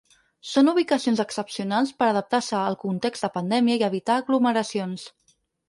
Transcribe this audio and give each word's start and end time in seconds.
Són 0.51 0.69
ubicacions 0.71 1.21
excepcionals 1.23 1.91
per 1.99 2.07
a 2.09 2.09
adaptar-se 2.15 2.57
al 2.61 2.79
context 2.87 3.29
de 3.29 3.31
pandèmia 3.39 3.79
i 3.83 3.87
evitar 3.91 4.19
aglomeracions. 4.25 5.09